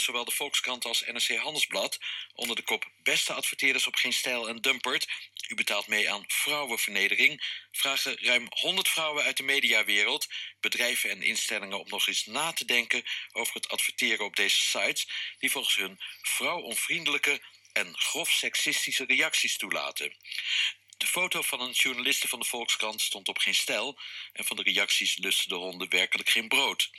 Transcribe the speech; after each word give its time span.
zowel 0.00 0.24
de 0.24 0.30
Volkskrant 0.30 0.84
als 0.84 1.04
NRC 1.06 1.36
Handelsblad. 1.36 1.98
Onder 2.34 2.56
de 2.56 2.62
kop 2.62 2.90
Beste 3.02 3.32
adverteerders 3.32 3.86
op 3.86 3.94
geen 3.94 4.12
stijl 4.12 4.48
en 4.48 4.60
dumpert. 4.60 5.06
U 5.48 5.54
betaalt 5.54 5.86
mee 5.86 6.10
aan 6.10 6.24
vrouwenvernedering. 6.26 7.42
Vragen 7.72 8.18
ruim 8.20 8.46
100 8.48 8.88
vrouwen 8.88 9.24
uit 9.24 9.36
de 9.36 9.42
mediawereld, 9.42 10.26
bedrijven 10.60 11.10
en 11.10 11.22
instellingen 11.22 11.78
om 11.78 11.88
nog 11.88 12.06
eens 12.06 12.26
na 12.26 12.52
te 12.52 12.64
denken 12.64 13.02
over 13.32 13.54
het 13.54 13.68
adverteren 13.68 14.24
op 14.24 14.36
deze 14.36 14.60
sites, 14.60 15.08
die 15.38 15.50
volgens 15.50 15.76
hun 15.76 16.00
vrouwonvriendelijke 16.22 17.40
en 17.72 17.98
grof 17.98 18.30
seksistische 18.30 19.04
reacties 19.04 19.56
toelaten. 19.56 20.16
De 20.98 21.06
foto 21.06 21.42
van 21.42 21.60
een 21.60 21.70
journaliste 21.70 22.28
van 22.28 22.38
de 22.38 22.44
Volkskrant 22.44 23.00
stond 23.00 23.28
op 23.28 23.38
geen 23.38 23.54
stijl 23.54 23.98
en 24.32 24.44
van 24.44 24.56
de 24.56 24.62
reacties 24.62 25.16
lusten 25.16 25.48
de 25.48 25.54
honden 25.54 25.88
werkelijk 25.88 26.28
geen 26.28 26.48
brood. 26.48 26.90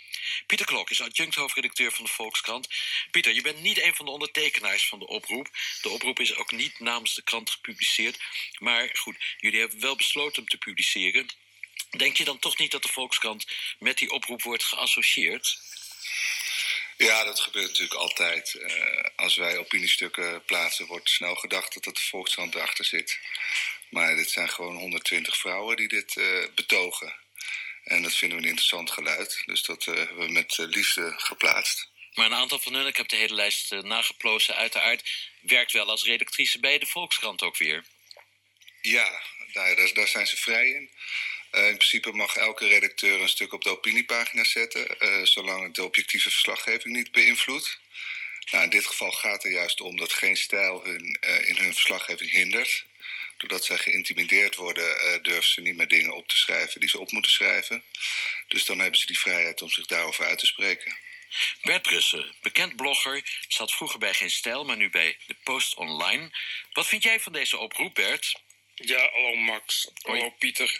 Pieter 0.46 0.66
Klok 0.66 0.90
is 0.90 1.02
adjunct 1.02 1.36
hoofdredacteur 1.36 1.92
van 1.92 2.06
de 2.06 2.12
Volkskrant. 2.12 2.68
Pieter, 3.12 3.34
je 3.34 3.42
bent 3.42 3.62
niet 3.62 3.82
een 3.84 3.96
van 3.96 4.06
de 4.06 4.12
ondertekenaars 4.12 4.88
van 4.88 5.00
de 5.00 5.08
oproep. 5.08 5.50
De 5.82 5.90
oproep 5.90 6.20
is 6.20 6.36
ook 6.36 6.52
niet 6.52 6.80
namens 6.80 7.14
de 7.14 7.22
krant 7.22 7.50
gepubliceerd. 7.50 8.18
Maar 8.60 8.90
goed, 8.94 9.16
jullie 9.38 9.60
hebben 9.60 9.80
wel 9.80 9.96
besloten 9.96 10.42
om 10.42 10.48
te 10.48 10.58
publiceren. 10.58 11.28
Denk 11.90 12.18
je 12.18 12.24
dan 12.24 12.40
toch 12.40 12.58
niet 12.58 12.72
dat 12.72 12.84
de 12.84 12.92
Volkskrant 12.92 13.46
met 13.80 13.98
die 13.98 14.12
oproep 14.12 14.42
wordt 14.42 14.64
geassocieerd? 14.64 15.60
Ja, 16.98 17.24
dat 17.24 17.40
gebeurt 17.40 17.68
natuurlijk 17.68 18.00
altijd. 18.00 18.54
Uh, 18.54 19.04
als 19.16 19.36
wij 19.36 19.58
opiniestukken 19.58 20.44
plaatsen, 20.46 20.86
wordt 20.86 21.10
snel 21.10 21.36
gedacht 21.36 21.84
dat 21.84 21.96
de 21.96 22.02
Volkskrant 22.02 22.56
erachter 22.56 22.86
zit. 22.86 23.20
Maar 23.90 24.16
dit 24.16 24.30
zijn 24.30 24.50
gewoon 24.50 24.76
120 24.76 25.38
vrouwen 25.38 25.78
die 25.78 25.88
dit 25.88 26.16
uh, 26.16 26.46
betogen. 26.56 27.16
En 27.84 28.02
dat 28.02 28.16
vinden 28.16 28.38
we 28.38 28.44
een 28.44 28.50
interessant 28.50 28.92
geluid. 28.92 29.42
Dus 29.46 29.62
dat 29.62 29.86
uh, 29.86 29.96
hebben 29.96 30.18
we 30.26 30.32
met 30.32 30.58
liefde 30.58 31.14
geplaatst. 31.18 31.90
Maar 32.14 32.26
een 32.26 32.34
aantal 32.34 32.60
van 32.60 32.74
hun, 32.74 32.88
ik 32.88 32.98
heb 32.98 33.08
de 33.08 33.16
hele 33.16 33.34
lijst 33.34 33.72
nageplozen 33.72 34.56
uiteraard, 34.56 35.10
werkt 35.42 35.72
wel 35.72 35.90
als 35.90 36.04
redactrice 36.04 36.60
bij 36.60 36.80
de 36.80 36.86
Volkskrant 36.86 37.42
ook 37.42 37.58
weer. 37.58 37.86
Ja, 38.82 39.22
daar, 39.52 39.94
daar 39.94 40.08
zijn 40.08 40.28
ze 40.28 40.38
vrij 40.38 40.68
in. 40.68 40.90
Uh, 41.52 41.68
in 41.68 41.78
principe 41.78 42.12
mag 42.12 42.36
elke 42.36 42.68
redacteur 42.68 43.22
een 43.22 43.30
stuk 43.30 43.54
op 43.54 43.64
de 43.64 43.70
opiniepagina 43.70 44.44
zetten, 44.44 44.96
uh, 45.00 45.26
zolang 45.26 45.64
het 45.64 45.76
de 45.76 45.84
objectieve 45.84 46.30
verslaggeving 46.30 46.96
niet 46.96 47.12
beïnvloedt. 47.12 47.80
Nou, 48.52 48.64
in 48.64 48.70
dit 48.70 48.86
geval 48.86 49.12
gaat 49.12 49.44
er 49.44 49.52
juist 49.52 49.82
om 49.82 49.98
dat 49.98 50.14
geen 50.14 50.38
stijl 50.38 50.84
hun 50.84 51.18
uh, 51.22 51.50
in 51.50 51.56
hun 51.56 51.74
verslaggeving 51.74 52.32
hindert. 52.32 52.86
Doordat 53.40 53.66
zij 53.66 53.78
geïntimideerd 53.78 54.56
worden, 54.56 55.24
durven 55.24 55.52
ze 55.52 55.62
niet 55.62 55.76
meer 55.76 55.88
dingen 55.88 56.16
op 56.16 56.28
te 56.28 56.38
schrijven 56.38 56.80
die 56.80 56.90
ze 56.90 57.00
op 57.00 57.12
moeten 57.12 57.32
schrijven. 57.32 57.84
Dus 58.48 58.66
dan 58.66 58.80
hebben 58.80 59.00
ze 59.00 59.06
die 59.06 59.20
vrijheid 59.20 59.62
om 59.62 59.70
zich 59.70 59.86
daarover 59.86 60.26
uit 60.26 60.40
te 60.40 60.46
spreken. 60.46 60.98
Bert 61.62 61.82
Brussen, 61.82 62.36
bekend 62.42 62.76
blogger, 62.76 63.24
zat 63.48 63.72
vroeger 63.72 64.00
bij 64.00 64.14
Geen 64.14 64.30
Stijl, 64.30 64.66
maar 64.66 64.78
nu 64.78 64.90
bij 64.90 65.18
de 65.28 65.36
Post 65.44 65.76
Online. 65.76 66.32
Wat 66.74 66.88
vind 66.88 67.04
jij 67.04 67.20
van 67.20 67.34
deze 67.34 67.58
oproep, 67.58 67.94
Bert? 67.94 68.42
Ja, 68.82 69.10
hallo 69.14 69.36
Max. 69.36 69.92
Hallo 70.04 70.20
Hoi. 70.20 70.32
Pieter. 70.40 70.80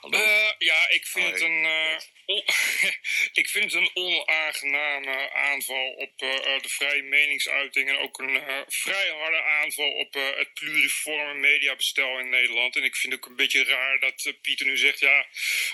Hallo. 0.00 0.18
Uh, 0.18 0.50
ja, 0.58 0.88
ik 0.88 1.06
vind, 1.06 1.24
Hoi. 1.24 1.32
het 1.34 1.42
een, 1.42 1.64
uh, 1.64 1.98
on- 2.26 2.44
ik 3.42 3.48
vind 3.48 3.64
het 3.64 3.74
een 3.74 3.90
onaangename 3.94 5.32
aanval 5.32 5.90
op 5.90 6.22
uh, 6.22 6.60
de 6.62 6.68
vrije 6.68 7.02
meningsuiting. 7.02 7.88
En 7.88 7.98
ook 7.98 8.18
een 8.18 8.64
vrij 8.68 9.08
harde 9.08 9.42
aanval 9.42 9.90
op 9.90 10.14
het 10.14 10.54
pluriforme 10.54 11.34
mediabestel 11.34 12.18
in 12.18 12.28
Nederland. 12.28 12.76
En 12.76 12.84
ik 12.84 12.96
vind 12.96 13.12
het 13.12 13.22
ook 13.22 13.30
een 13.30 13.36
beetje 13.36 13.64
raar 13.64 13.98
dat 13.98 14.32
Pieter 14.42 14.66
nu 14.66 14.76
zegt: 14.76 15.00
ja, 15.00 15.26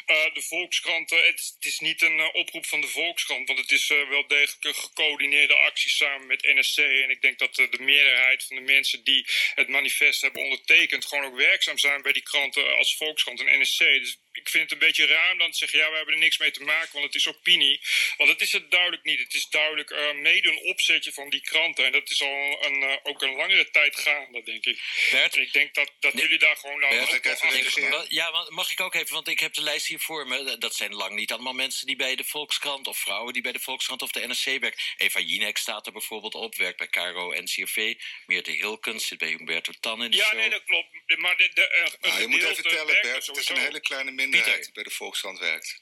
de 0.06 0.42
Volkskrant. 0.42 1.10
het, 1.10 1.38
is, 1.38 1.52
het 1.56 1.64
is 1.64 1.78
niet 1.78 2.02
een 2.02 2.34
oproep 2.34 2.66
van 2.66 2.80
de 2.80 2.86
Volkskrant, 2.86 3.46
want 3.46 3.58
het 3.58 3.70
is 3.70 3.88
wel 3.88 4.26
degelijk 4.26 4.64
een 4.64 4.74
gecoördineerde 4.74 5.54
actie 5.54 5.90
samen 5.90 6.26
met 6.26 6.42
NSC. 6.42 6.78
En 6.78 7.10
ik 7.10 7.20
denk 7.20 7.38
dat 7.38 7.54
de 7.54 7.78
meerderheid 7.78 8.44
van 8.44 8.56
de 8.56 8.62
mensen 8.62 9.04
die 9.04 9.26
het 9.54 9.68
manifest 9.68 10.20
hebben 10.20 10.42
ondertekend, 10.42 11.04
gewoon 11.04 11.24
ook 11.24 11.36
werkzaam 11.66 11.90
zijn 11.90 12.02
bij 12.02 12.12
die 12.12 12.22
kranten 12.22 12.76
als 12.76 12.96
Volkskrant 12.96 13.40
en 13.40 13.60
NSC. 13.60 13.78
Dus 13.78 14.18
ik 14.36 14.48
vind 14.48 14.62
het 14.62 14.72
een 14.72 14.86
beetje 14.86 15.06
raar 15.06 15.32
om 15.32 15.38
dan 15.38 15.50
te 15.50 15.56
zeggen: 15.56 15.78
ja, 15.78 15.90
we 15.90 15.96
hebben 15.96 16.14
er 16.14 16.20
niks 16.20 16.38
mee 16.38 16.50
te 16.50 16.62
maken, 16.62 16.92
want 16.92 17.04
het 17.04 17.14
is 17.14 17.28
opinie. 17.28 17.80
Want 18.16 18.30
dat 18.30 18.40
is 18.40 18.52
het 18.52 18.70
duidelijk 18.70 19.04
niet. 19.04 19.18
Het 19.18 19.34
is 19.34 19.46
duidelijk 19.48 19.90
uh, 19.90 20.12
mede 20.12 20.48
een 20.48 20.58
opzetje 20.64 21.12
van 21.12 21.28
die 21.30 21.40
kranten. 21.40 21.84
En 21.84 21.92
dat 21.92 22.10
is 22.10 22.22
al 22.22 22.64
een, 22.66 22.80
uh, 22.82 22.96
ook 23.02 23.22
een 23.22 23.36
langere 23.36 23.70
tijd 23.70 23.96
gaande, 23.96 24.42
denk 24.42 24.64
ik. 24.64 24.80
Bert? 25.10 25.34
En 25.36 25.40
ik 25.42 25.52
denk 25.52 25.74
dat, 25.74 25.90
dat 26.00 26.14
Nee. 26.14 26.22
jullie 26.22 26.38
daar 26.38 26.56
gewoon. 26.56 26.80
Bert, 26.80 27.12
ik 27.12 27.24
even. 27.24 27.90
Wel, 27.90 28.04
Ja, 28.08 28.32
want 28.32 28.50
mag 28.50 28.70
ik 28.70 28.80
ook 28.80 28.94
even, 28.94 29.14
want 29.14 29.28
ik 29.28 29.40
heb 29.40 29.54
de 29.54 29.62
lijst 29.62 29.86
hier 29.86 30.00
voor 30.00 30.26
me. 30.26 30.58
Dat 30.58 30.74
zijn 30.74 30.94
lang 30.94 31.14
niet 31.14 31.32
allemaal 31.32 31.52
mensen 31.52 31.86
die 31.86 31.96
bij 31.96 32.16
de 32.16 32.24
Volkskrant... 32.24 32.86
of 32.86 32.98
vrouwen 32.98 33.32
die 33.32 33.42
bij 33.42 33.52
de 33.52 33.58
Volkskrant 33.60 34.02
of 34.02 34.10
de 34.10 34.26
NSC 34.26 34.44
werken. 34.44 34.80
Eva 34.96 35.20
Jinek 35.20 35.56
staat 35.56 35.86
er 35.86 35.92
bijvoorbeeld 35.92 36.34
op, 36.34 36.54
werkt 36.54 36.78
bij 36.78 36.88
Caro 36.88 37.32
en 37.32 37.44
CRV. 37.44 37.94
Meerte 38.26 38.50
Hilkens 38.50 39.06
zit 39.06 39.18
bij 39.18 39.28
Humberto 39.28 39.72
Tan 39.80 40.04
in 40.04 40.10
de 40.10 40.16
Ja, 40.16 40.24
show. 40.24 40.38
nee, 40.38 40.50
dat 40.50 40.64
klopt. 40.64 40.88
Maar 41.16 41.36
de, 41.36 41.50
de, 41.54 41.96
Nou, 42.00 42.20
je 42.20 42.26
moet 42.26 42.42
even 42.42 42.68
tellen, 42.68 42.94
er 42.96 43.02
Bert. 43.02 43.26
Het 43.26 43.36
is 43.36 43.48
een 43.48 43.58
hele 43.58 43.80
kleine 43.80 44.10
minderheid 44.28 44.70
bij 44.72 44.82
de 44.82 44.90
Volkskrant 44.90 45.38
werkt. 45.38 45.80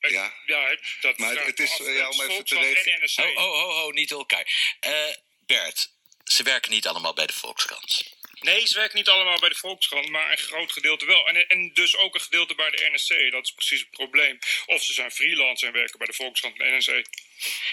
Ik- 0.00 0.10
Ja. 0.10 0.34
ja, 0.46 0.76
dat 1.00 1.18
Maar 1.18 1.44
het 1.46 1.58
is, 1.58 1.80
eh, 1.80 1.96
ja, 1.96 2.08
om 2.08 2.20
even 2.20 2.26
te 2.26 2.32
Volkskrant 2.34 2.64
regen- 2.64 2.92
en 2.92 3.00
NSC. 3.04 3.18
Ho, 3.18 3.32
ho, 3.34 3.52
ho, 3.52 3.70
ho, 3.70 3.90
niet 3.90 4.10
elkaar. 4.10 4.76
Eh, 4.80 5.08
Bert, 5.46 5.90
ze 6.24 6.42
werken 6.42 6.70
niet 6.70 6.86
allemaal 6.86 7.12
bij 7.14 7.26
de 7.26 7.32
Volkskrant. 7.32 8.18
Nee, 8.40 8.66
ze 8.66 8.74
werken 8.74 8.96
niet 8.96 9.08
allemaal 9.08 9.38
bij 9.38 9.48
de 9.48 9.54
Volkskrant, 9.54 10.08
maar 10.08 10.30
een 10.32 10.38
groot 10.38 10.72
gedeelte 10.72 11.06
wel. 11.06 11.28
En, 11.28 11.46
en 11.46 11.72
dus 11.74 11.96
ook 11.96 12.14
een 12.14 12.20
gedeelte 12.20 12.54
bij 12.54 12.70
de 12.70 12.90
NSC. 12.92 13.30
Dat 13.30 13.44
is 13.44 13.52
precies 13.52 13.80
het 13.80 13.90
probleem. 13.90 14.38
Of 14.66 14.82
ze 14.82 14.92
zijn 14.92 15.10
freelance 15.10 15.66
en 15.66 15.72
werken 15.72 15.98
bij 15.98 16.06
de 16.06 16.12
Volkskrant 16.12 16.60
en 16.60 16.76
NSC. 16.76 17.02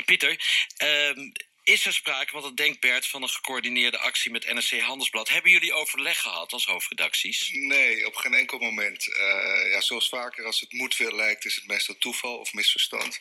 Pieter, 0.06 0.40
ehm, 0.78 1.31
is 1.67 1.85
er 1.85 1.94
sprake, 1.94 2.31
want 2.31 2.44
dat 2.44 2.57
denkt 2.57 2.79
Bert, 2.79 3.07
van 3.07 3.22
een 3.22 3.29
gecoördineerde 3.29 3.97
actie 3.97 4.31
met 4.31 4.53
NRC 4.53 4.79
Handelsblad. 4.79 5.29
Hebben 5.29 5.51
jullie 5.51 5.73
overleg 5.73 6.22
gehad 6.22 6.51
als 6.51 6.66
hoofdredacties? 6.66 7.50
Nee, 7.51 8.05
op 8.05 8.16
geen 8.16 8.33
enkel 8.33 8.57
moment. 8.57 9.13
Eh, 9.13 9.72
ja, 9.72 9.81
zoals 9.81 10.09
vaker, 10.09 10.45
als 10.45 10.59
het 10.59 10.72
moedwil 10.72 11.16
lijkt, 11.16 11.45
is 11.45 11.55
het 11.55 11.67
meestal 11.67 11.97
toeval 11.97 12.38
of 12.38 12.53
misverstand. 12.53 13.19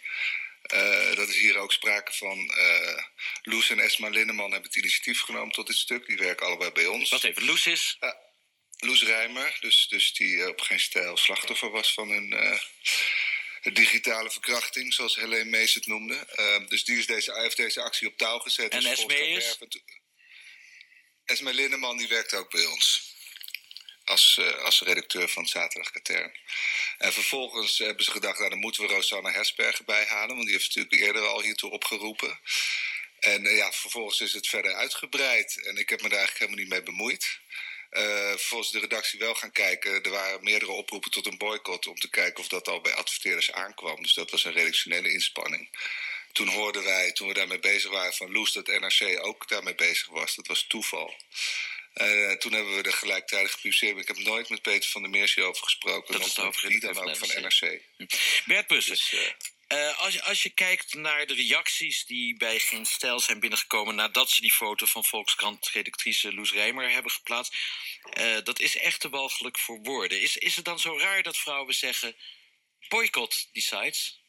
Eh, 0.63 1.15
dat 1.15 1.29
is 1.29 1.37
hier 1.37 1.57
ook 1.57 1.73
sprake 1.73 2.13
van. 2.13 2.51
eh 2.51 3.03
Loes 3.43 3.71
en 3.71 3.79
Esma 3.79 4.09
Linneman 4.09 4.51
hebben 4.51 4.69
het 4.69 4.79
initiatief 4.79 5.21
genomen 5.21 5.53
tot 5.55 5.67
dit 5.67 5.77
stuk. 5.77 6.07
Die 6.07 6.17
werken 6.17 6.47
allebei 6.47 6.71
bij 6.71 6.87
ons. 6.87 7.11
Wacht 7.11 7.25
even, 7.25 7.45
Loes 7.45 7.67
is... 7.67 7.99
Loes 8.79 9.03
Rijmer, 9.03 9.57
dus, 9.61 9.89
dus 9.89 10.13
die 10.13 10.49
op 10.49 10.61
geen 10.61 10.81
stijl 10.81 11.17
slachtoffer 11.17 11.71
was 11.71 11.93
van 11.93 12.09
hun 12.09 12.59
digitale 13.73 14.31
verkrachting, 14.31 14.95
zoals 14.95 15.17
Helene 15.17 15.51
Mees 15.51 15.75
het 15.75 15.87
noemde. 15.87 16.15
Eh, 16.15 16.69
dus 16.69 16.85
die 16.85 16.99
is 16.99 17.07
deze, 17.07 17.33
heeft 17.33 17.57
deze 17.57 17.83
actie 17.83 18.09
op 18.09 18.17
touw 18.17 18.39
gezet. 18.39 18.73
En 18.73 18.81
Dus 18.81 18.91
Esme 18.91 19.29
is? 19.29 19.59
Esme 21.25 21.55
Linneman 21.55 21.97
die 21.97 22.09
werkt 22.09 22.35
ook 22.35 22.51
bij 22.51 22.67
ons. 22.67 23.15
Als, 24.05 24.39
eh, 24.39 24.65
als 24.65 24.81
redacteur 24.81 25.29
van 25.29 25.47
Zaterdag 25.47 25.91
Katern. 25.91 26.37
En 26.99 27.13
vervolgens 27.13 27.79
hebben 27.79 28.05
ze 28.05 28.11
gedacht, 28.11 28.39
nou, 28.39 28.51
dan 28.51 28.59
moeten 28.59 28.83
we 28.83 28.89
Rosanne 28.89 29.31
Hersberger 29.31 29.85
bijhalen. 29.85 30.35
Want 30.35 30.49
die 30.49 30.57
heeft 30.57 30.77
natuurlijk 30.77 31.03
eerder 31.03 31.27
al 31.27 31.43
hiertoe 31.43 31.71
opgeroepen. 31.71 32.41
En 33.19 33.47
eh, 33.47 33.57
ja, 33.57 33.73
vervolgens 33.73 34.21
is 34.21 34.33
het 34.33 34.49
verder 34.49 34.75
uitgebreid. 34.75 35.65
En 35.65 35.77
ik 35.77 35.89
heb 35.89 36.03
me 36.03 36.09
daar 36.09 36.19
eigenlijk 36.19 36.39
helemaal 36.51 36.65
niet 36.65 36.73
mee 36.73 36.97
bemoeid. 36.97 37.41
Eh 37.91 38.35
volgens 38.37 38.71
de 38.71 38.79
redactie 38.79 39.19
wel 39.19 39.35
gaan 39.35 39.53
kijken. 39.53 40.03
Er 40.03 40.11
waren 40.11 40.45
meerdere 40.45 40.73
oproepen 40.73 41.11
tot 41.11 41.27
een 41.27 41.39
boycott 41.39 41.87
om 41.87 41.95
te 41.95 42.11
kijken 42.11 42.41
of 42.41 42.49
dat 42.49 42.69
al 42.69 42.81
bij 42.81 42.95
adverteerders 42.95 43.53
aankwam. 43.53 44.03
Dus 44.03 44.15
dat 44.15 44.31
was 44.31 44.45
een 44.45 44.53
redactionele 44.53 45.13
inspanning. 45.13 45.69
Toen 46.33 46.49
hoorden 46.49 46.85
wij, 46.85 47.13
toen 47.13 47.29
we 47.29 47.35
daarmee 47.35 47.59
bezig 47.59 47.91
waren, 47.91 48.13
van 48.13 48.33
Loes 48.33 48.53
dat 48.53 48.67
NRC 48.67 49.19
ook 49.25 49.49
daarmee 49.49 49.75
bezig 49.75 50.07
was. 50.07 50.35
Dat 50.35 50.47
was 50.47 50.67
toeval. 50.67 51.15
Eh, 51.93 52.33
toen 52.33 52.53
hebben 52.53 52.77
we 52.77 52.83
er 52.83 52.93
gelijktijdig 52.93 53.51
gepubliceerd. 53.51 53.99
Ik 53.99 54.09
heb 54.09 54.19
nooit 54.19 54.49
met 54.49 54.63
Peter 54.63 54.91
van 54.91 55.03
der 55.03 55.11
Meers 55.11 55.35
hierover 55.35 55.63
gesproken. 55.63 56.13
Dat 56.13 56.27
is 56.27 56.37
met 56.37 56.61
wie 56.61 56.81
dan 56.81 56.99
ook 56.99 57.17
van 57.17 57.43
NRC. 57.43 57.81
Bert 58.47 58.67
Bussen, 58.67 58.95
Dus, 58.95 59.35
Eh, 59.67 59.99
als, 59.99 60.23
als 60.23 60.43
je 60.43 60.51
kijkt 60.51 60.95
naar 60.95 61.27
de 61.27 61.35
reacties 61.35 62.05
die 62.05 62.37
bij 62.37 62.59
Geen 62.59 62.87
Stijl 62.87 63.21
zijn 63.21 63.41
binnengekomen 63.41 63.95
nadat 63.95 64.31
ze 64.31 64.41
die 64.41 64.53
foto 64.53 64.87
van 64.87 65.05
Volkskrant-redactrice 65.05 66.35
Loes 66.35 66.53
Rijmer 66.53 66.91
hebben 66.91 67.11
geplaatst, 67.11 67.57
eh, 68.03 68.37
dat 68.43 68.61
is 68.61 68.77
echt 68.77 69.01
te 69.01 69.09
walgelijk 69.09 69.59
voor 69.59 69.79
woorden. 69.83 70.21
Is, 70.21 70.37
is 70.37 70.57
het 70.57 70.65
dan 70.65 70.79
zo 70.79 70.99
raar 70.99 71.23
dat 71.23 71.37
vrouwen 71.37 71.75
zeggen: 71.75 72.17
boycott 72.89 73.49
die 73.53 73.63
sites? 73.63 74.26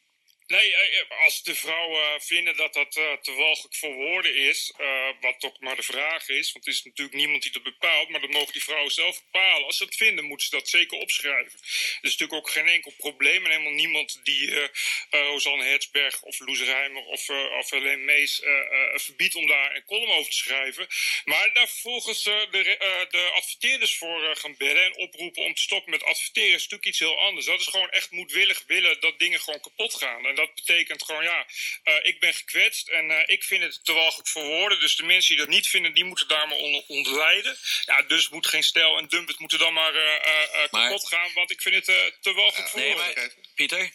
Nee, 0.48 0.74
eh, 0.74 1.24
als 1.24 1.42
de 1.42 1.54
vrouwen 1.54 2.20
vinden 2.20 2.56
dat 2.56 2.74
dat 2.74 2.96
eh, 2.96 3.12
te 3.12 3.32
walgelijk 3.32 3.74
voor 3.74 3.94
woorden 3.94 4.34
is, 4.34 4.74
eh, 4.78 5.08
wat 5.20 5.40
toch 5.40 5.60
maar 5.60 5.76
de 5.76 5.82
vraag 5.82 6.28
is, 6.28 6.52
want 6.52 6.64
het 6.64 6.74
is 6.74 6.82
natuurlijk 6.82 7.16
niemand 7.16 7.42
die 7.42 7.52
dat 7.52 7.62
bepaalt, 7.62 8.08
maar 8.08 8.20
dat 8.20 8.30
mogen 8.30 8.52
die 8.52 8.62
vrouwen 8.62 8.92
zelf 8.92 9.22
bepalen. 9.24 9.66
Als 9.66 9.76
ze 9.76 9.84
dat 9.84 9.94
vinden, 9.94 10.24
moeten 10.24 10.46
ze 10.46 10.56
dat 10.56 10.68
zeker 10.68 10.98
opschrijven. 10.98 11.58
Er 12.00 12.08
is 12.08 12.16
natuurlijk 12.16 12.32
ook 12.32 12.50
geen 12.50 12.68
enkel 12.68 12.92
probleem 12.96 13.44
en 13.44 13.50
helemaal 13.50 13.72
niemand 13.72 14.20
die 14.24 14.50
eh, 14.50 14.68
eh, 15.10 15.26
Rosanne 15.26 15.64
Hertzberg 15.64 16.22
of 16.22 16.38
Loes 16.38 16.60
Rijmer 16.62 17.02
of, 17.04 17.28
eh 17.28 17.56
of 17.58 17.72
Mees 17.96 18.40
eh, 18.40 18.50
eh, 18.50 18.98
verbiedt 18.98 19.34
om 19.34 19.46
daar 19.46 19.74
een 19.74 19.84
column 19.84 20.12
over 20.12 20.30
te 20.30 20.36
schrijven. 20.36 20.86
Maar 21.24 21.52
daar 21.52 21.68
vervolgens 21.68 22.26
eh, 22.26 22.50
de, 22.50 22.76
eh, 22.76 23.10
de 23.10 23.30
adverteerders 23.34 23.96
voor 23.96 24.24
eh, 24.24 24.36
gaan 24.36 24.56
bellen 24.56 24.84
en 24.84 24.96
oproepen 24.96 25.44
om 25.44 25.54
te 25.54 25.62
stoppen 25.62 25.90
met 25.90 26.02
adverteren 26.02 26.54
is 26.54 26.62
natuurlijk 26.62 26.86
iets 26.86 26.98
heel 26.98 27.18
anders. 27.18 27.46
Dat 27.46 27.60
is 27.60 27.66
gewoon 27.66 27.90
echt 27.90 28.10
moedwillig 28.10 28.64
willen 28.66 29.00
dat 29.00 29.18
dingen 29.18 29.40
gewoon 29.40 29.60
kapot 29.60 29.94
gaan. 29.94 30.36
Dat 30.38 30.54
betekent 30.54 31.04
gewoon, 31.04 31.22
ja, 31.22 31.46
eh, 31.82 31.94
ik 32.02 32.20
ben 32.20 32.34
gekwetst 32.34 32.88
en 32.88 33.10
eh, 33.10 33.22
ik 33.26 33.44
vind 33.44 33.62
het 33.62 33.84
te 33.84 33.92
walgelijk 33.92 34.28
voor 34.28 34.44
woorden. 34.44 34.80
Dus 34.80 34.96
de 34.96 35.02
mensen 35.02 35.34
die 35.36 35.44
dat 35.44 35.54
niet 35.54 35.68
vinden, 35.68 35.94
die 35.94 36.04
moeten 36.04 36.28
daar 36.28 36.48
maar 36.48 36.56
onder, 36.56 36.82
onder 36.86 37.12
lijden. 37.16 37.58
Ja, 37.84 38.02
dus 38.02 38.28
moet 38.28 38.46
geen 38.46 38.62
stijl 38.62 38.98
en 38.98 39.08
dump, 39.08 39.28
het 39.28 39.38
moeten 39.38 39.58
dan 39.58 39.72
maar, 39.72 39.94
eh, 39.94 40.14
eh, 40.14 40.42
eh, 40.64 40.70
Maar- 40.70 40.88
kapot 40.90 41.08
gaan, 41.08 41.32
want 41.34 41.50
ik 41.50 41.60
vind 41.62 41.74
het 41.74 41.88
eh, 41.88 41.96
te 42.20 42.32
walgelijk 42.32 42.68
voor 42.70 42.80
Nee, 42.80 42.94
woorden. 42.94 43.14
maar 43.14 43.30
Pieter? 43.54 43.92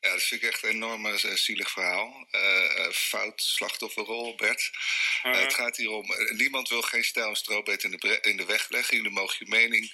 Ja, 0.00 0.10
dat 0.12 0.22
vind 0.22 0.42
ik 0.42 0.48
echt 0.52 0.62
een 0.62 0.70
enorm 0.70 1.18
zielig 1.18 1.70
verhaal. 1.70 2.26
Eh, 2.30 2.78
eh, 2.78 2.92
fout 2.92 3.42
slachtofferrol, 3.42 4.34
Bert. 4.34 4.70
Het 5.22 5.54
gaat 5.54 5.76
hier 5.76 5.90
om, 5.90 6.06
niemand 6.36 6.68
wil 6.68 6.82
geen 6.82 7.04
stijl 7.04 7.28
en 7.28 7.36
strobeet 7.36 7.82
in 7.84 7.90
de, 7.90 8.18
in 8.22 8.36
de 8.36 8.44
weg 8.44 8.68
leggen. 8.68 8.96
Jullie 8.96 9.10
mogen 9.10 9.36
je 9.38 9.46
mening 9.50 9.92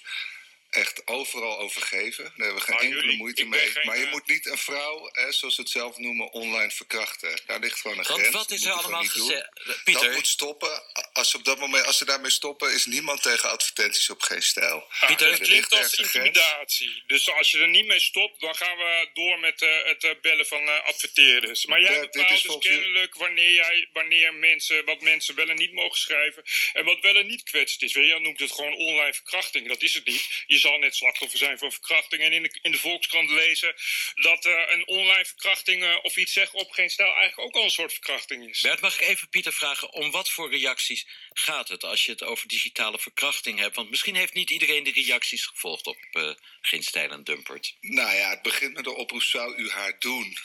echt 0.70 1.06
overal 1.06 1.58
over 1.58 1.82
geven. 1.82 2.24
Daar 2.24 2.32
hebben 2.36 2.54
we 2.54 2.60
geen 2.60 2.74
Maar 2.74 2.84
enkele 2.84 3.00
jullie- 3.02 3.16
moeite 3.16 3.44
mee. 3.44 3.70
geen, 3.70 3.86
maar 3.86 3.98
je 3.98 4.04
eh, 4.04 4.10
moet 4.10 4.26
niet 4.26 4.46
een 4.46 4.58
vrouw, 4.58 5.08
hè, 5.12 5.32
zoals 5.32 5.54
ze 5.54 5.60
het 5.60 5.70
zelf 5.70 5.98
noemen, 5.98 6.30
online 6.32 6.70
verkrachten. 6.70 7.40
Daar 7.46 7.58
ligt 7.60 7.80
gewoon 7.80 7.98
een 7.98 8.04
Want 8.04 8.18
grens. 8.20 8.34
wat 8.34 8.48
Dat 8.48 8.58
is 8.58 8.64
er 8.64 8.72
allemaal 8.72 9.04
gezegd? 9.04 9.50
Dat 9.64 9.84
Pieter, 9.84 10.12
moet 10.12 10.26
stoppen. 10.26 10.82
Als 11.12 11.30
ze, 11.30 11.36
op 11.36 11.44
dat 11.44 11.58
moment, 11.58 11.86
als 11.86 11.98
ze 11.98 12.04
daarmee 12.04 12.30
stoppen, 12.30 12.72
is 12.72 12.86
niemand 12.86 13.22
tegen 13.22 13.50
advertenties 13.50 14.10
op 14.10 14.22
geen 14.22 14.42
stijl. 14.42 14.84
Pieter, 15.06 15.30
dat 15.30 15.38
er 15.38 15.44
klinkt 15.46 15.70
ligt 15.70 15.82
als 15.84 15.94
intimidatie. 15.94 17.02
Dus 17.06 17.30
als 17.30 17.50
je 17.50 17.58
er 17.58 17.68
niet 17.68 17.86
mee 17.86 18.00
stopt, 18.00 18.40
dan 18.40 18.54
gaan 18.54 18.76
we 18.76 19.08
door 19.14 19.38
met 19.38 19.62
eh, 19.62 19.68
het 19.84 20.04
eh, 20.04 20.10
bellen 20.22 20.46
van 20.46 20.68
eh, 20.68 20.84
adverteerders. 20.84 21.66
Maar 21.66 21.80
jij 21.80 21.94
Ja, 21.94 22.00
dit 22.00 22.10
bepaalt 22.10 22.30
is 22.32 22.42
dus 22.42 22.58
kennelijk 22.58 23.14
wanneer, 23.14 23.52
jij, 23.52 23.88
wanneer 23.92 24.34
mensen, 24.34 24.84
wat 24.84 25.00
mensen 25.00 25.34
wel 25.34 25.48
en 25.48 25.56
niet 25.56 25.72
mogen 25.72 25.98
schrijven. 25.98 26.42
En 26.72 26.84
wat 26.84 27.00
wel 27.00 27.16
en 27.16 27.26
niet 27.26 27.42
kwetst 27.42 27.82
is. 27.82 27.92
Jij 27.92 28.18
noemt 28.18 28.38
het 28.40 28.52
gewoon 28.52 28.74
online 28.74 29.14
verkrachting. 29.14 29.68
Dat 29.68 29.82
is 29.82 29.94
het 29.94 30.06
niet. 30.06 30.44
Je 30.46 30.58
zal 30.60 30.78
net 30.78 30.96
slachtoffer 30.96 31.38
zijn 31.38 31.58
van 31.58 31.72
verkrachting. 31.72 32.22
En 32.22 32.32
in 32.32 32.42
de, 32.42 32.58
in 32.62 32.70
de 32.70 32.78
Volkskrant 32.78 33.30
lezen 33.30 33.74
dat 34.14 34.44
eh, 34.44 34.52
een 34.68 34.86
online 34.86 35.24
verkrachting 35.24 35.82
eh, 35.82 35.98
of 36.02 36.16
iets 36.16 36.32
zeggen 36.32 36.58
op 36.58 36.70
geen 36.70 36.90
stijl 36.90 37.14
eigenlijk 37.14 37.38
ook 37.38 37.54
al 37.54 37.64
een 37.64 37.70
soort 37.70 37.92
verkrachting 37.92 38.48
is. 38.48 38.60
Bert, 38.60 38.80
mag 38.80 39.00
ik 39.00 39.08
even 39.08 39.28
Pieter 39.28 39.52
vragen, 39.52 39.92
om 39.92 40.10
wat 40.10 40.30
voor 40.30 40.50
reacties 40.50 41.06
gaat 41.32 41.68
het 41.68 41.84
als 41.84 42.04
je 42.04 42.12
het 42.12 42.22
over 42.22 42.48
digitale 42.48 42.98
verkrachting 42.98 43.58
hebt? 43.58 43.76
Want 43.76 43.90
misschien 43.90 44.14
heeft 44.14 44.34
niet 44.34 44.50
iedereen 44.50 44.84
de 44.84 44.92
reacties 44.92 45.46
gevolgd 45.46 45.86
op 45.86 45.96
eh, 46.10 46.30
Geen 46.60 46.82
Stijl 46.82 47.10
en 47.10 47.24
Dumpert. 47.24 47.76
Nou 47.80 48.16
ja, 48.16 48.30
het 48.30 48.42
begint 48.42 48.74
met 48.74 48.84
de 48.84 48.94
oproep: 48.94 49.22
zou 49.22 49.56
u 49.56 49.70
haar 49.70 49.98
doen? 49.98 50.36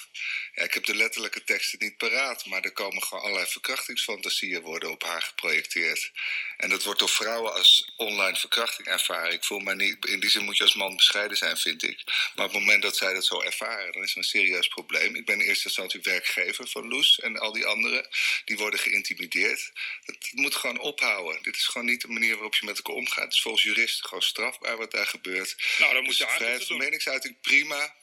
Ja, 0.56 0.64
ik 0.64 0.74
heb 0.74 0.86
de 0.86 0.96
letterlijke 0.96 1.44
teksten 1.44 1.80
niet 1.80 1.98
paraat, 1.98 2.46
maar 2.46 2.62
er 2.62 2.72
komen 2.72 3.04
gewoon 3.04 3.24
allerlei 3.24 3.48
verkrachtingsfantasieën 3.48 4.62
worden 4.62 4.92
op 4.92 5.04
haar 5.04 5.22
geprojecteerd. 5.22 6.12
En 6.58 6.70
dat 6.70 6.84
wordt 6.84 7.00
door 7.00 7.10
vrouwen 7.10 7.54
als 7.54 7.94
online 7.96 8.38
verkrachting 8.38 8.88
ervaren. 8.88 9.34
Ik 9.34 9.44
voel 9.44 9.60
me 9.60 9.76
niet, 9.76 10.06
in 10.06 10.20
die 10.20 10.30
zin 10.30 10.44
moet 10.44 10.58
je 10.58 10.64
als 10.64 10.76
man 10.76 10.96
bescheiden 10.96 11.38
zijn, 11.38 11.58
vind 11.58 11.84
ik. 11.84 12.04
Maar 12.36 12.46
op 12.46 12.52
het 12.52 12.60
moment 12.62 12.82
dat 12.82 12.98
zij 12.98 13.14
dat 13.14 13.26
zo 13.26 13.42
ervaren, 13.42 13.94
dan 13.94 14.04
is 14.04 14.12
er 14.12 14.18
een 14.18 14.24
serieus 14.24 14.68
probleem. 14.68 15.16
Ik 15.16 15.26
ben 15.26 15.40
in 15.40 15.48
eerste 15.48 15.68
instantie 15.68 16.00
werkgever 16.02 16.68
van 16.68 16.88
Loes 16.88 17.20
en 17.20 17.38
al 17.38 17.52
die 17.52 17.66
anderen. 17.66 18.08
Die 18.46 18.58
worden 18.58 18.80
geïntimideerd. 18.80 19.72
Het 20.06 20.32
moet 20.32 20.56
gewoon 20.56 20.80
ophouden. 20.80 21.44
Dit 21.44 21.56
is 21.56 21.66
gewoon 21.66 21.88
niet 21.88 22.02
de 22.02 22.08
manier 22.08 22.34
waarop 22.34 22.56
je 22.56 22.66
met 22.66 22.78
elkaar 22.78 22.96
omgaat. 22.96 23.24
Het 23.24 23.34
is 23.34 23.42
volgens 23.42 23.64
juristen 23.64 24.06
gewoon 24.06 24.24
strafbaar 24.24 24.78
wat 24.78 24.92
daar 24.92 25.08
gebeurt. 25.08 25.56
Nou, 25.80 25.94
dan 25.94 26.04
moet 26.04 26.10
Dus 26.10 26.18
je 26.18 26.24
vrijheid 26.24 26.52
aangifte 26.52 26.74
van 26.74 26.78
meningsuiting, 26.78 27.42
prima. 27.42 27.94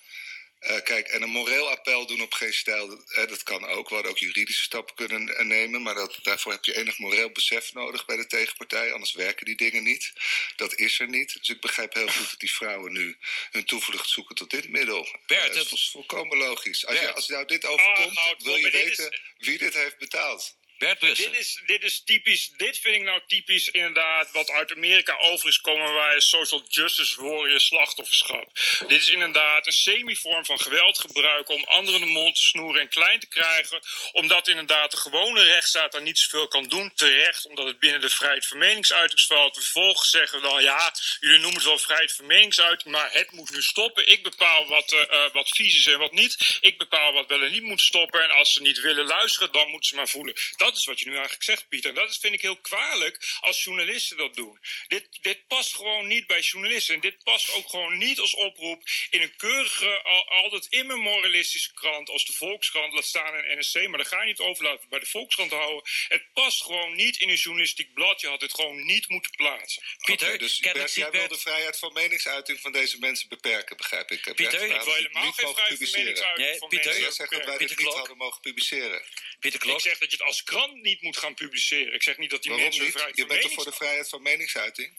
Eh, 0.63 0.83
kijk, 0.83 1.09
en 1.09 1.23
een 1.23 1.29
moreel 1.29 1.71
appel 1.71 2.07
doen 2.07 2.21
op 2.23 2.33
geen 2.33 2.55
stijl, 2.55 2.89
dat, 2.89 3.13
eh, 3.13 3.27
dat 3.29 3.43
kan 3.43 3.65
ook. 3.67 3.89
We 3.89 3.95
hadden 3.95 4.13
ook 4.13 4.19
juridische 4.19 4.63
stappen 4.63 4.95
kunnen 4.95 5.37
eh, 5.39 5.45
nemen, 5.45 5.83
maar 5.83 5.95
dat, 5.95 6.19
daarvoor 6.23 6.53
heb 6.53 6.65
je 6.65 6.77
enig 6.77 6.99
moreel 6.99 7.31
besef 7.31 7.73
nodig 7.73 8.05
bij 8.05 8.17
de 8.17 8.27
tegenpartij, 8.27 8.93
anders 8.93 9.13
werken 9.13 9.47
die 9.47 9.57
dingen 9.57 9.83
niet. 9.83 10.13
Dat 10.57 10.75
is 10.75 10.99
er 11.01 11.09
niet. 11.09 11.39
Dus 11.39 11.49
ik 11.49 11.61
begrijp 11.61 11.95
heel 11.95 12.09
goed 12.09 12.31
dat 12.31 12.41
die 12.41 12.53
vrouwen 12.53 12.93
nu 12.93 13.17
hun 13.51 13.65
toevlucht 13.65 14.09
zoeken 14.09 14.35
tot 14.35 14.51
dit 14.51 14.69
middel. 14.69 15.03
Bert, 15.27 15.41
Eh, 15.41 15.47
dat 15.47 15.57
het- 15.57 15.73
is 15.73 15.89
vol- 15.91 16.01
volkomen 16.03 16.37
logisch. 16.39 16.87
Als, 16.87 16.99
je, 16.99 17.05
Bert. 17.05 17.15
als 17.17 17.27
jou 17.27 17.47
dit 17.47 17.65
overkomt, 17.65 18.17
Ah, 18.17 18.25
houd 18.25 18.43
wil 18.43 18.57
je 18.57 18.67
is- 18.67 18.73
weten 18.73 19.21
wie 19.39 19.59
dit 19.59 19.75
heeft 19.75 19.99
betaald. 19.99 20.57
Dit 20.83 21.03
is, 21.39 21.61
dit 21.67 21.83
is 21.83 22.03
typisch, 22.05 22.51
dit 22.57 22.79
vind 22.79 22.95
ik 22.95 23.03
nou 23.03 23.21
typisch 23.27 23.69
inderdaad 23.69 24.31
wat 24.33 24.51
uit 24.51 24.73
Amerika 24.73 25.17
over 25.19 25.49
is 25.49 25.61
komen 25.61 25.93
bij 25.93 26.21
social 26.21 26.63
justice 26.69 27.23
warrior 27.23 27.61
slachtofferschap. 27.61 28.51
Dit 28.89 29.01
is 29.01 29.09
inderdaad 29.09 29.67
een 29.67 29.73
semi-vorm 29.73 30.45
van 30.45 30.61
geweld 30.61 30.99
gebruiken 30.99 31.55
om 31.55 31.65
anderen 31.65 32.01
de 32.01 32.07
mond 32.07 32.35
te 32.35 32.43
snoeren 32.43 32.81
en 32.81 32.89
klein 32.89 33.21
te 33.21 33.27
krijgen. 33.27 33.81
Omdat 34.13 34.49
inderdaad 34.49 34.91
de 34.91 34.97
gewone 34.97 35.43
rechtsstaat 35.43 35.93
daar 35.93 36.03
niet 36.03 36.19
zoveel 36.19 36.49
kan 36.49 36.69
doen. 36.69 36.93
Terecht, 36.95 37.47
omdat 37.47 37.67
het 37.67 37.79
binnen 37.79 38.01
de 38.01 38.11
vrijheid 38.11 38.47
van 38.47 38.59
meningsuiting 38.59 39.21
valt. 39.21 39.57
Vervolgens 39.57 40.11
zeggen 40.11 40.41
we 40.41 40.49
dan 40.49 40.63
ja, 40.63 40.95
jullie 41.21 41.39
noemen 41.39 41.55
het 41.55 41.65
wel 41.65 41.79
vrijheid 41.79 42.13
van 42.13 42.27
meningsuiting, 42.27 42.95
maar 42.95 43.13
het 43.13 43.31
moet 43.31 43.51
nu 43.51 43.63
stoppen. 43.63 44.09
Ik 44.09 44.23
bepaal 44.23 44.67
wat, 44.67 44.93
eh, 44.93 45.33
wat 45.33 45.49
vies 45.49 45.77
is 45.77 45.87
en 45.87 45.99
wat 45.99 46.13
niet. 46.13 46.59
Ik 46.61 46.79
bepaal 46.79 47.13
wat 47.13 47.29
wel 47.29 47.43
en 47.43 47.53
niet 47.53 47.63
moet 47.63 47.81
stoppen. 47.81 48.23
En 48.23 48.31
als 48.31 48.53
ze 48.53 48.63
niet 48.63 48.81
willen 48.81 49.05
luisteren, 49.05 49.53
dan 49.53 49.69
moeten 49.69 49.89
ze 49.89 49.95
maar 49.95 50.09
voelen. 50.09 50.35
Dat 50.57 50.72
is 50.77 50.85
wat 50.85 50.99
je 50.99 51.07
nu 51.07 51.13
eigenlijk 51.13 51.43
zegt, 51.43 51.69
Pieter. 51.69 51.91
En 51.91 51.97
dat 51.97 52.11
is, 52.11 52.19
vind 52.19 52.35
ik 52.35 52.41
heel 52.43 52.57
kwalijk 52.57 53.37
als 53.41 53.65
journalisten 53.65 54.17
dat 54.17 54.35
doen. 54.35 54.59
Dit, 54.89 55.09
dit 55.21 55.47
past 55.47 55.75
gewoon 55.75 56.07
niet 56.07 56.27
bij 56.27 56.41
journalisten. 56.41 56.95
En 56.95 57.01
dit 57.01 57.25
past 57.25 57.53
ook 57.53 57.69
gewoon 57.69 57.99
niet 57.99 58.19
als 58.19 58.35
oproep 58.35 58.83
in 59.11 59.23
een 59.23 59.37
keurige, 59.37 60.03
al, 60.03 60.29
altijd 60.29 60.67
immemorialistische 60.67 61.75
krant 61.75 62.09
als 62.09 62.25
de 62.25 62.33
Volkskrant. 62.33 62.93
Laat 62.93 63.05
staan 63.05 63.35
in 63.35 63.59
NSC, 63.59 63.75
maar 63.75 63.99
daar 63.99 64.07
ga 64.07 64.21
je 64.21 64.27
niet 64.27 64.41
over 64.41 64.65
laten 64.65 64.89
bij 64.89 64.99
de 64.99 65.07
Volkskrant 65.07 65.51
houden. 65.51 65.91
Het 66.09 66.33
past 66.33 66.63
gewoon 66.63 66.95
niet 66.95 67.17
in 67.17 67.29
een 67.29 67.35
journalistiek 67.35 67.95
blad. 67.95 68.21
Je 68.21 68.29
had 68.29 68.41
het 68.41 68.55
gewoon 68.55 68.85
niet 68.85 69.09
moeten 69.09 69.31
plaatsen. 69.31 69.83
Pieter, 70.05 70.39
dus 70.39 70.59
Bert, 70.59 70.95
jij 70.95 71.11
wil 71.11 71.29
de 71.29 71.39
vrijheid 71.39 71.79
van 71.79 71.93
meningsuiting 71.93 72.61
van 72.61 72.73
deze 72.73 72.99
mensen 72.99 73.29
beperken, 73.29 73.77
begrijp 73.77 74.11
ik. 74.11 74.25
Bert, 74.25 74.37
Pieter, 74.37 74.63
ik 74.63 74.81
wil 74.83 74.95
helemaal 74.95 75.25
niet 75.25 75.35
geen 75.35 75.45
mogen 75.45 75.63
vrijheid 75.63 75.79
van 75.79 75.79
publiceren. 75.79 76.05
meningsuiting 76.05 76.49
Nee, 76.49 76.59
van 76.59 76.69
Pieter, 76.69 76.87
mensen 76.87 77.03
Jij 77.03 77.13
zegt 77.13 77.31
dat 77.31 77.45
wij 77.45 77.59
dit 77.59 77.79
niet 77.79 77.95
hadden 77.95 78.17
mogen 78.17 78.41
publiceren. 78.41 79.03
Pieter 79.43 79.69
Ik 79.71 79.81
zeg 79.81 79.99
dat 79.99 80.11
je 80.11 80.17
het 80.17 80.27
als 80.27 80.43
krant 80.43 80.83
niet 80.83 81.03
moet 81.03 81.17
gaan 81.17 81.35
publiceren. 81.35 81.95
Ik 81.95 82.03
zeg 82.03 82.19
niet 82.19 82.31
dat 82.31 82.43
die 82.43 82.51
Waarom 82.51 82.69
mensen 82.69 82.85
niet? 83.07 83.17
Je 83.17 83.27
bent 83.27 83.41
toch 83.41 83.53
voor 83.53 83.65
de 83.65 83.73
vrijheid 83.73 84.09
van 84.09 84.23
meningsuiting? 84.23 84.93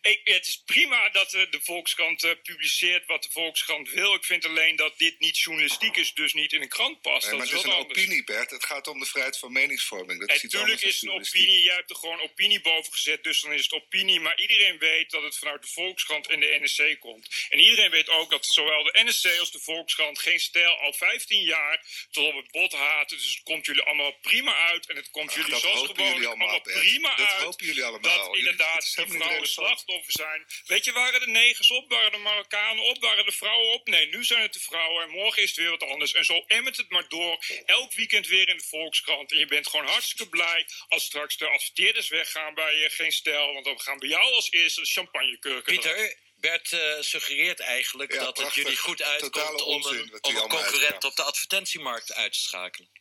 Ik, 0.00 0.20
het 0.24 0.46
is 0.46 0.62
prima 0.64 1.08
dat 1.08 1.32
eh, 1.32 1.50
de 1.50 1.60
Volkskrant 1.62 2.22
eh, 2.22 2.30
publiceert 2.42 3.06
wat 3.06 3.22
de 3.22 3.30
Volkskrant 3.30 3.90
wil. 3.90 4.14
Ik 4.14 4.24
vind 4.24 4.44
alleen 4.44 4.76
dat 4.76 4.98
dit 4.98 5.18
niet 5.18 5.38
journalistiek 5.38 5.96
is, 5.96 6.14
dus 6.14 6.32
niet 6.32 6.52
in 6.52 6.62
een 6.62 6.68
krant 6.68 7.00
past. 7.00 7.22
Nee, 7.22 7.30
dat 7.30 7.38
maar 7.38 7.46
is 7.46 7.52
het 7.52 7.60
is 7.60 7.66
een 7.66 7.78
anders. 7.78 7.98
opinie, 7.98 8.24
Bert. 8.24 8.50
Het 8.50 8.64
gaat 8.64 8.86
om 8.86 8.98
de 8.98 9.06
vrijheid 9.06 9.38
van 9.38 9.52
meningsvorming. 9.52 10.20
Dat 10.20 10.42
Natuurlijk 10.42 10.80
is 10.80 11.02
een 11.02 11.10
opinie. 11.10 11.62
Jij 11.62 11.74
hebt 11.74 11.90
er 11.90 11.96
gewoon 11.96 12.20
opinie 12.20 12.60
boven 12.60 12.92
gezet, 12.92 13.24
dus 13.24 13.40
dan 13.40 13.52
is 13.52 13.62
het 13.62 13.72
opinie. 13.72 14.20
Maar 14.20 14.40
iedereen 14.40 14.78
weet 14.78 15.10
dat 15.10 15.22
het 15.22 15.36
vanuit 15.36 15.62
de 15.62 15.68
Volkskrant 15.68 16.26
en 16.26 16.40
de 16.40 16.58
NSC 16.60 16.96
komt. 17.00 17.46
En 17.48 17.58
iedereen 17.58 17.90
weet 17.90 18.08
ook 18.08 18.30
dat 18.30 18.46
zowel 18.46 18.82
de 18.82 19.00
NSC 19.04 19.38
als 19.38 19.50
de 19.50 19.60
Volkskrant 19.60 20.18
geen 20.18 20.40
stijl 20.40 20.78
al 20.78 20.92
15 20.92 21.42
jaar 21.42 21.84
tot 22.10 22.26
op 22.26 22.34
het 22.36 22.50
bot 22.50 22.72
haten. 22.72 23.16
Dus 23.16 23.34
het 23.34 23.42
komt 23.42 23.66
jullie 23.66 23.82
allemaal 23.82 24.12
prima 24.12 24.66
uit. 24.68 24.86
En 24.86 24.96
het 24.96 25.10
komt 25.10 25.28
Ach, 25.28 25.34
jullie 25.36 25.50
dat 25.50 25.60
zoals 25.60 25.86
gewoon 25.86 26.26
allemaal, 26.26 26.60
prima 26.60 27.16
Dat 27.16 27.26
uit. 27.26 27.42
hopen 27.42 27.66
jullie 27.66 27.84
allemaal. 27.84 28.26
Dat 28.26 28.36
inderdaad 28.36 28.84
vrouwen 29.10 29.48
slachtoffer 29.48 30.12
zijn. 30.12 30.46
Weet 30.66 30.84
je, 30.84 30.92
waren 30.92 31.20
de 31.20 31.26
negers 31.26 31.70
op, 31.70 31.90
waren 31.90 32.12
de 32.12 32.18
Marokkanen 32.18 32.84
op, 32.84 33.00
waren 33.00 33.24
de 33.24 33.32
vrouwen 33.32 33.72
op? 33.72 33.88
Nee, 33.88 34.06
nu 34.06 34.24
zijn 34.24 34.42
het 34.42 34.52
de 34.52 34.60
vrouwen 34.60 35.02
en 35.02 35.10
morgen 35.10 35.42
is 35.42 35.48
het 35.48 35.58
weer 35.58 35.70
wat 35.70 35.82
anders. 35.82 36.12
En 36.12 36.24
zo 36.24 36.44
emmert 36.46 36.76
het 36.76 36.90
maar 36.90 37.08
door. 37.08 37.44
Elk 37.66 37.94
weekend 37.94 38.26
weer 38.26 38.48
in 38.48 38.56
de 38.56 38.64
Volkskrant. 38.64 39.32
En 39.32 39.38
je 39.38 39.46
bent 39.46 39.66
gewoon 39.66 39.86
hartstikke 39.86 40.28
blij 40.28 40.66
als 40.88 41.04
straks 41.04 41.36
de 41.36 41.48
adverteerders 41.48 42.08
weggaan 42.08 42.54
bij 42.54 42.84
eh, 42.84 42.90
Geen 42.90 43.12
Stijl. 43.12 43.52
Want 43.52 43.64
dan 43.64 43.80
gaan 43.80 43.98
bij 43.98 44.08
jou 44.08 44.32
als 44.32 44.50
eerste 44.50 44.80
de 44.80 44.86
champagnekurken. 44.86 45.72
Pieter, 45.72 46.16
Bert 46.40 46.72
eh, 46.72 47.00
suggereert 47.00 47.60
eigenlijk 47.60 48.12
Ja, 48.12 48.24
dat 48.24 48.38
het 48.38 48.54
jullie 48.54 48.76
goed 48.76 49.02
uitkomt 49.02 49.62
om 49.62 49.84
een, 49.84 50.18
om 50.20 50.36
een 50.36 50.48
concurrent 50.48 51.04
op 51.04 51.16
de 51.16 51.22
advertentiemarkt 51.22 52.14
uit 52.14 52.32
te 52.32 52.38
schakelen. 52.38 52.97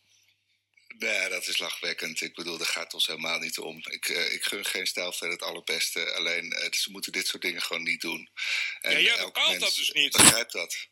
Nee, 0.99 1.29
dat 1.29 1.47
is 1.47 1.57
lachwekkend. 1.57 2.21
Ik 2.21 2.35
bedoel, 2.35 2.57
daar 2.57 2.67
gaat 2.67 2.93
ons 2.93 3.07
helemaal 3.07 3.39
niet 3.39 3.57
om. 3.57 3.77
Ik, 3.89 4.09
eh, 4.09 4.33
ik 4.33 4.43
gun 4.43 4.65
geen 4.65 4.87
stijl 4.87 5.11
verder 5.11 5.35
het 5.37 5.41
allerbeste. 5.47 6.11
Alleen, 6.11 6.51
eh, 6.53 6.71
ze 6.71 6.91
moeten 6.91 7.11
dit 7.11 7.27
soort 7.27 7.41
dingen 7.41 7.61
gewoon 7.61 7.83
niet 7.83 8.01
doen. 8.01 8.29
En 8.81 8.91
Ja, 8.91 8.99
jij 8.99 9.17
bepaalt 9.25 9.59
dat 9.59 9.75
dus 9.75 9.89
niet. 9.89 10.11
begrijpt 10.11 10.51
dat. 10.51 10.87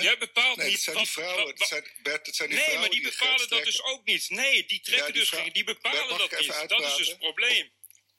Jij 0.00 0.18
bepaalt 0.18 0.56
nee, 0.56 0.66
niet 0.66 0.74
dat 0.74 0.84
zijn 0.84 0.96
die 0.96 1.06
vrouwen. 1.06 1.54
Dat 1.56 1.68
zijn, 1.68 1.90
Bert, 2.02 2.24
dat 2.24 2.34
zijn 2.36 2.48
die 2.48 2.58
Nee, 2.58 2.66
vrouwen 2.66 2.88
maar 2.90 3.00
die 3.00 3.10
bepalen 3.10 3.48
dat 3.48 3.64
dus 3.64 3.82
ook 3.82 4.04
niet. 4.04 4.30
Nee, 4.30 4.66
die 4.66 4.80
trekken 4.80 5.06
Ja, 5.06 5.12
die 5.12 5.20
dus 5.20 5.28
geen- 5.30 5.52
die 5.52 5.64
bepalen 5.64 6.08
dat 6.08 6.18
niet. 6.18 6.30
Dat 6.30 6.40
is 6.40 6.46
dus 6.46 6.54
uitpraten? 6.56 7.06
het 7.06 7.18
probleem. 7.18 7.70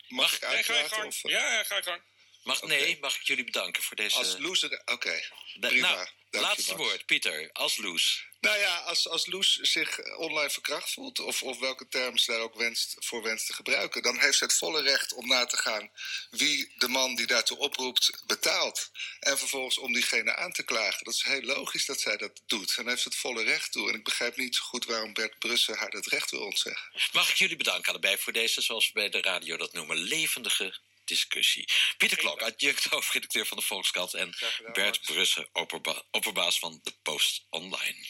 Mag 0.07 0.33
ik 0.35 0.41
Ja, 0.41 0.47
ga 0.47 0.51
je 0.51 0.57
uitpraten? 0.57 0.89
gang. 0.89 1.07
Of, 1.07 1.21
Ja, 1.31 1.53
ja, 1.53 1.63
ga 1.63 1.75
je 1.75 1.83
gang. 1.83 2.01
Mag, 2.43 2.61
Nee, 2.61 2.97
mag 3.01 3.15
ik 3.15 3.21
jullie 3.21 3.43
bedanken 3.43 3.83
voor 3.83 3.95
deze... 3.95 4.17
Als 4.17 4.37
loser... 4.37 4.81
Oké, 4.85 5.21
prima. 5.59 5.93
nou, 5.93 6.07
je, 6.31 6.39
laatste 6.39 6.75
woord, 6.75 7.05
Pieter, 7.05 7.49
als 7.53 7.77
Loes. 7.77 8.25
Nou 8.39 8.59
ja, 8.59 8.77
als, 8.77 9.07
als 9.07 9.27
Loes 9.27 9.55
zich 9.55 10.15
online 10.17 10.49
verkracht 10.49 10.91
voelt, 10.91 11.19
of, 11.19 11.43
of 11.43 11.59
welke 11.59 11.87
term 11.87 12.17
ze 12.17 12.31
daar 12.31 12.39
ook 12.39 12.55
wenst, 12.55 12.95
voor 12.99 13.23
wenst 13.23 13.45
te 13.45 13.53
gebruiken, 13.53 14.01
dan 14.01 14.19
heeft 14.19 14.37
ze 14.37 14.43
het 14.43 14.53
volle 14.53 14.81
recht 14.81 15.13
om 15.13 15.27
na 15.27 15.45
te 15.45 15.57
gaan 15.57 15.91
wie 16.29 16.73
de 16.77 16.87
man 16.87 17.15
die 17.15 17.27
daartoe 17.27 17.57
oproept 17.57 18.23
betaalt. 18.25 18.91
En 19.19 19.37
vervolgens 19.37 19.77
om 19.77 19.93
diegene 19.93 20.35
aan 20.35 20.51
te 20.51 20.63
klagen. 20.63 21.05
Dat 21.05 21.13
is 21.13 21.23
heel 21.23 21.41
logisch 21.41 21.85
dat 21.85 22.01
zij 22.01 22.17
dat 22.17 22.41
doet. 22.45 22.75
En 22.77 22.87
heeft 22.87 23.01
ze 23.01 23.07
het 23.07 23.17
volle 23.17 23.43
recht 23.43 23.71
toe. 23.71 23.89
En 23.89 23.95
ik 23.95 24.03
begrijp 24.03 24.37
niet 24.37 24.55
zo 24.55 24.63
goed 24.63 24.85
waarom 24.85 25.13
Bert 25.13 25.39
Brussen 25.39 25.77
haar 25.77 25.89
dat 25.89 26.05
recht 26.05 26.31
wil 26.31 26.41
ontzeggen. 26.41 26.91
Mag 27.11 27.29
ik 27.29 27.35
jullie 27.35 27.57
bedanken 27.57 27.89
allebei 27.89 28.17
voor 28.17 28.33
deze, 28.33 28.61
zoals 28.61 28.85
we 28.85 28.93
bij 28.93 29.09
de 29.09 29.21
radio 29.21 29.57
dat 29.57 29.73
noemen, 29.73 29.97
levendige 29.97 30.79
discussie. 31.05 31.67
Pieter 31.97 32.17
Klok, 32.17 32.41
adjunct 32.41 32.83
hoofdredacteur 32.83 33.45
van 33.45 33.57
de 33.57 33.63
Volkskrant 33.63 34.13
en 34.13 34.33
Bert. 34.73 35.01
Brussen, 35.01 35.49
opperba- 35.53 36.03
opperbaas 36.11 36.59
van 36.59 36.79
de 36.83 36.93
Post 37.01 37.45
Online. 37.49 38.05